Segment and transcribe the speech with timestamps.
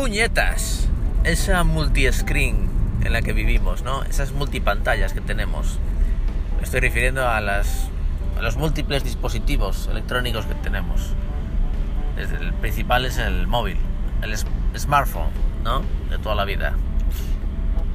[0.00, 0.88] puñetas
[1.24, 2.70] esa multi-screen
[3.04, 4.02] en la que vivimos, ¿no?
[4.04, 5.78] Esas multipantallas que tenemos.
[6.56, 7.90] Me estoy refiriendo a, las,
[8.40, 11.12] los múltiples dispositivos electrónicos que tenemos.
[12.16, 13.76] El principal es el móvil,
[14.22, 14.34] el
[14.78, 15.28] smartphone,
[15.64, 15.82] ¿no?
[16.08, 16.72] De toda la vida.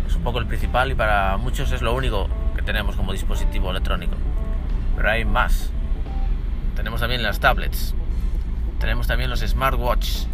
[0.08, 3.72] Es un poco el principal y para muchos es lo único que tenemos como dispositivo
[3.72, 4.14] electrónico.
[4.96, 5.72] Pero hay más.
[6.76, 7.96] Tenemos también las tablets.
[8.80, 10.28] Tenemos también los smartwatches.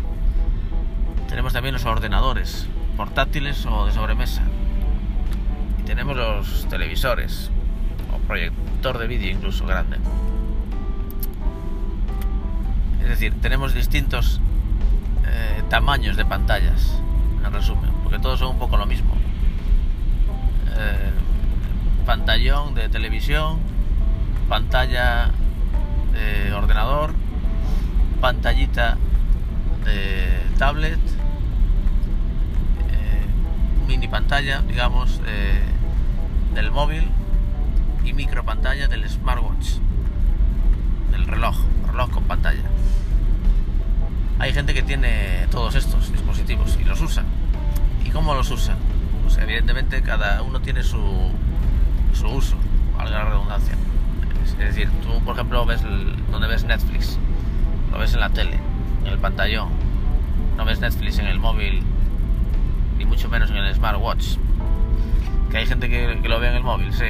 [1.32, 2.68] Tenemos también los ordenadores,
[2.98, 4.42] portátiles o de sobremesa.
[5.80, 7.50] Y tenemos los televisores
[8.14, 9.96] o proyector de vídeo incluso grande.
[13.02, 14.42] Es decir, tenemos distintos
[15.26, 17.00] eh, tamaños de pantallas,
[17.46, 19.14] en resumen, porque todos son un poco lo mismo.
[20.76, 21.12] Eh,
[22.06, 23.60] pantallón de televisión,
[24.50, 25.32] pantalla
[26.12, 27.14] de ordenador,
[28.20, 28.98] pantallita
[29.86, 31.00] de tablet,
[34.02, 35.22] mini pantalla, digamos,
[36.56, 37.08] del móvil
[38.04, 39.76] y micro pantalla del smartwatch,
[41.12, 42.64] del reloj, reloj con pantalla.
[44.40, 47.24] Hay gente que tiene todos estos dispositivos y los usa.
[48.04, 48.76] ¿Y cómo los usa?
[49.22, 51.32] Pues evidentemente cada uno tiene su,
[52.16, 52.56] su uso,
[52.98, 53.76] valga la redundancia.
[54.46, 55.84] Es decir, tú por ejemplo ves
[56.32, 57.20] donde ves Netflix,
[57.92, 58.60] lo ves en la tele,
[59.02, 59.70] en el pantallón,
[60.58, 61.84] no ves Netflix en el móvil,
[63.02, 64.38] ni mucho menos en el smartwatch.
[65.50, 67.06] Que hay gente que, lo ve en el móvil, sí.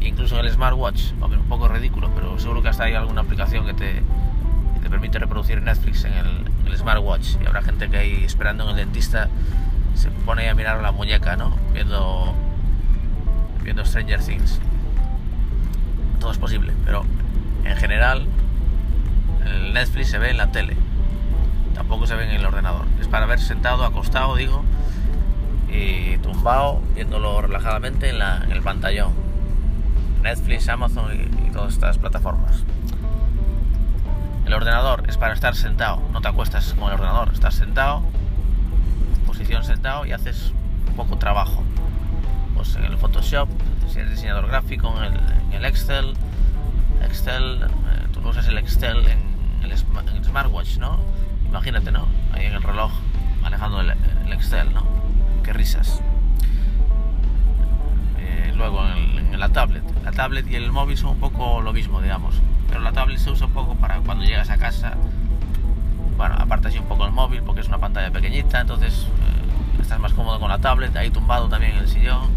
[0.00, 3.64] Incluso en el smartwatch, hombre, un poco ridículo, pero seguro que hasta hay alguna aplicación
[3.64, 4.02] que te,
[4.82, 7.36] te permite reproducir Netflix en el, smartwatch.
[7.40, 9.28] Y habrá gente que ahí esperando en el dentista
[9.94, 11.56] se pone a mirar la muñeca, ¿no?
[11.72, 12.34] Viendo,
[13.62, 14.60] viendo Stranger Things.
[16.20, 17.04] Todo es posible, pero
[17.64, 18.26] en general
[19.46, 20.76] el Netflix se ve en la tele.
[21.78, 22.84] Tampoco se ve en el ordenador.
[23.00, 24.62] Es para ver sentado, acostado, digo,
[25.72, 29.12] y tumbado, viéndolo relajadamente en, la, en el pantallón.
[30.22, 31.06] Netflix, Amazon
[31.46, 32.64] y todas estas plataformas.
[34.44, 38.02] El ordenador es para estar sentado, no te acuestas con el ordenador, estás sentado,
[39.26, 40.52] posición sentado y haces
[40.96, 41.62] poco trabajo.
[42.56, 43.48] Pues en el Photoshop,
[43.88, 46.14] si eres diseñador gráfico, en el, Excel,
[47.04, 49.78] Excel, eh, tú usas el Excel en el,
[50.24, 50.98] smartwatch, ¿no?
[51.48, 52.06] Imagínate, ¿no?
[52.32, 52.92] Ahí en el reloj,
[53.42, 53.92] manejando el,
[54.32, 54.84] Excel, ¿no?
[55.42, 56.00] Qué risas.
[58.18, 59.84] Eh, luego en la tablet.
[60.04, 63.30] La tablet y el móvil son un poco lo mismo, digamos pero la tablet se
[63.30, 64.94] usa un poco para cuando llegas a casa.
[66.16, 70.12] Bueno, aparte un poco el móvil porque es una pantalla pequeñita, entonces eh, estás más
[70.12, 72.28] cómodo con la tablet, ahí tumbado también en el sillón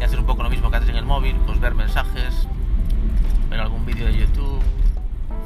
[0.00, 2.46] y hacer un poco lo mismo que haces en el móvil, pues ver mensajes,
[3.50, 4.62] ver algún vídeo de YouTube,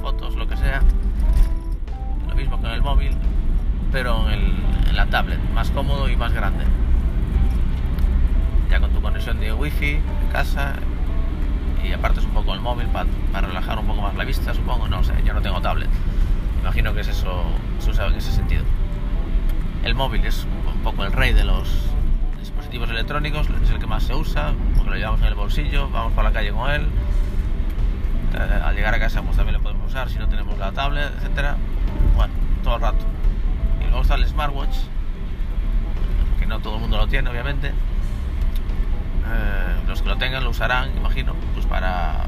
[0.02, 0.82] fotos, lo que sea.
[2.36, 3.12] Mismo que en el móvil,
[3.92, 4.52] pero en,
[4.94, 6.64] la tablet, más cómodo y más grande.
[8.70, 10.74] Ya con tu conexión de wifi en casa
[11.84, 15.02] y apartes un poco el móvil para, relajar un poco más la vista, supongo, no
[15.04, 15.88] sé, yo no tengo tablet.
[16.60, 17.44] Imagino que es eso,
[17.78, 18.64] se usa en ese sentido.
[19.84, 21.68] El móvil es un poco el rey de los
[22.40, 26.12] dispositivos electrónicos, es el que más se usa, porque lo llevamos en el bolsillo, vamos
[26.12, 26.86] por la calle con él.
[28.34, 31.12] Eh, al llegar a casa pues también lo podemos usar si no tenemos la tablet,
[31.18, 31.56] etcétera.
[32.16, 32.32] Bueno,
[32.62, 33.04] todo el rato.
[33.80, 34.76] Y luego está el smartwatch,
[36.38, 37.72] que no todo el mundo lo tiene, obviamente
[39.26, 42.26] eh, los que lo tengan lo usarán, imagino, pues para,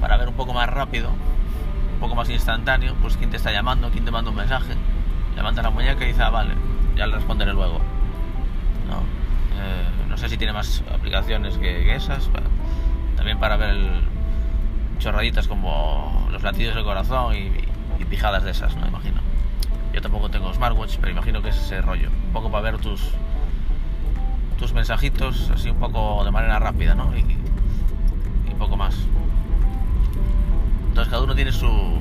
[0.00, 3.90] para ver un poco más rápido, un poco más instantáneo, pues quién te está llamando,
[3.90, 4.74] quién te manda un mensaje,
[5.34, 6.54] levanta la muñeca y dice, ah, vale,
[6.96, 7.80] ya le responderé luego.
[8.88, 9.00] No,
[9.60, 12.30] eh, sé si tiene más aplicaciones que, esas,
[13.16, 13.76] también para ver
[14.98, 17.52] chorraditas como los latidos del corazón y,
[18.04, 19.20] pijadas de esas, no imagino.
[19.92, 23.12] Yo tampoco tengo smartwatch, pero imagino que es ese rollo, un poco para ver tus
[24.58, 27.16] tus mensajitos así un poco de manera rápida, ¿no?
[27.16, 27.22] Y,
[28.52, 28.96] un poco más.
[30.88, 31.98] Entonces cada uno tiene su,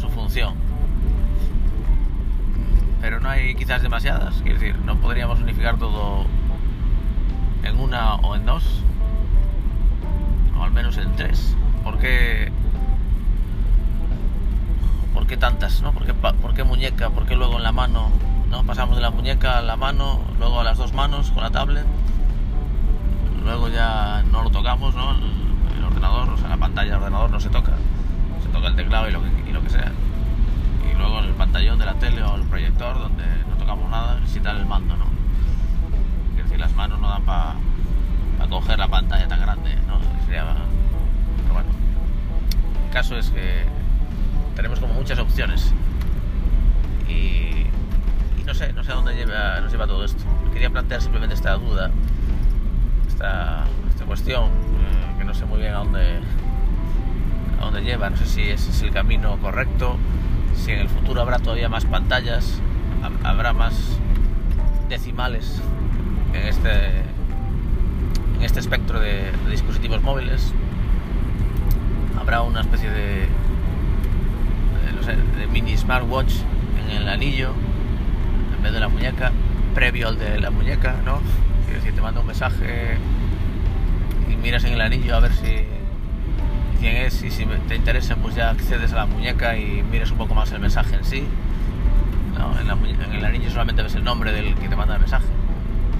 [0.00, 0.54] su función.
[3.00, 6.24] Pero no hay quizás demasiadas, quiero decir, no podríamos unificar todo
[7.64, 8.82] en una o en dos,
[10.56, 11.56] o al menos en tres.
[11.82, 12.52] ¿Por qué,
[15.14, 15.80] ¿por qué tantas?
[15.80, 15.92] ¿no?
[15.92, 17.08] ¿Por, qué, ¿Por qué muñeca?
[17.08, 18.10] ¿Por qué luego en la mano?
[18.66, 21.84] Pasamos de la muñeca a la mano, luego a las dos manos con la tablet,
[23.44, 25.10] luego ya no lo tocamos, ¿no?
[25.10, 27.72] El, ordenador, o sea, la pantalla del ordenador no se toca,
[28.42, 29.92] se toca el teclado y lo que, y lo que sea.
[30.90, 34.52] Y luego el pantallón de la tele o el proyector donde no tocamos nada, necesita
[34.52, 35.06] el mando, ¿no?
[36.38, 37.56] Es decir, las manos no dan para
[38.48, 39.98] coger la pantalla tan grande, ¿no?
[40.24, 40.44] Sería,
[41.42, 41.68] pero bueno,
[42.86, 43.66] el caso es que
[44.56, 45.72] tenemos como muchas opciones.
[47.08, 47.66] Y
[48.46, 50.22] no sé, no sé a dónde lleva, nos lleva todo esto.
[50.52, 51.90] Quería plantear simplemente esta duda,
[53.08, 56.20] esta, esta cuestión, eh, que no sé muy bien a dónde,
[57.60, 59.96] a dónde lleva, no sé si es, el camino correcto,
[60.56, 62.60] si en el futuro habrá todavía más pantallas,
[63.02, 63.74] hab- habrá más
[64.88, 65.60] decimales
[66.32, 66.86] en este,
[68.36, 70.52] en este espectro de dispositivos móviles,
[72.20, 73.28] habrá una especie de,
[75.06, 76.32] de, mini smartwatch
[76.82, 77.52] en el anillo
[78.56, 79.32] en vez de la muñeca,
[79.74, 81.20] previo al de la muñeca, ¿no?
[81.64, 82.96] Quiero decir, te manda un mensaje
[84.30, 85.64] y miras en el anillo a ver si
[86.80, 90.18] quién es y si te interesa pues ya accedes a la muñeca y miras un
[90.18, 91.24] poco más el mensaje en sí.
[92.38, 95.00] No, en, la en el anillo solamente ves el nombre del que te manda el
[95.00, 95.26] mensaje.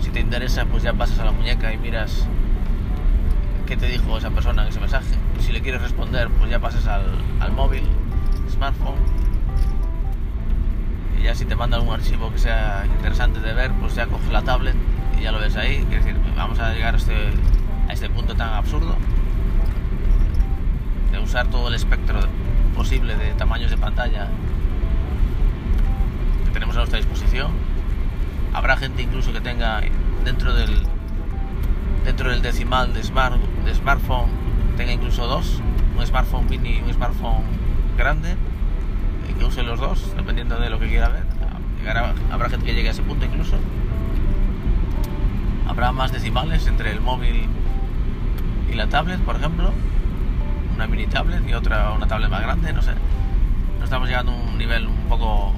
[0.01, 2.27] Si te interesa pues ya pasas a la muñeca y miras
[3.67, 5.15] qué te dijo esa persona en ese mensaje.
[5.41, 7.05] Si le quieres responder pues ya pasas al,
[7.41, 7.85] al móvil,
[8.51, 8.99] smartphone.
[11.19, 14.31] Y ya si te manda algún archivo que sea interesante de ver, pues ya coges
[14.31, 14.75] la tablet
[15.19, 15.85] y ya lo ves ahí.
[15.85, 17.31] Decir, vamos a llegar a este,
[17.89, 18.97] a este punto tan absurdo
[21.13, 22.21] de usar todo el espectro
[22.75, 24.29] posible de tamaños de pantalla
[26.45, 27.53] que tenemos a nuestra disposición.
[28.53, 29.81] Habrá gente incluso que tenga
[30.25, 30.83] dentro del
[32.05, 34.29] dentro del decimal de smart de smartphone
[34.77, 35.61] tenga incluso dos,
[35.97, 37.43] un smartphone mini y un smartphone
[37.97, 38.37] grande
[39.31, 41.25] y que use los dos dependiendo de lo que quiera ver.
[41.79, 43.57] Llegará- habrá gente que llegue a ese punto incluso.
[45.69, 47.47] Habrá más decimales entre el móvil
[48.71, 49.73] y la tablet, por ejemplo
[50.75, 52.93] una mini tablet y otra una tablet más grande, no sé.
[53.79, 55.53] No estamos llegando a un nivel un poco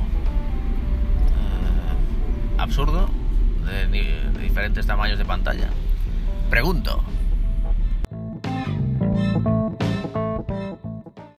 [1.30, 3.08] eh, absurdo
[3.64, 5.68] de, de diferentes tamaños de pantalla.
[6.50, 7.02] Pregunto,